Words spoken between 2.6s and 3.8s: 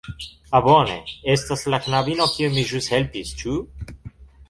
ĵus helpis, ĉu?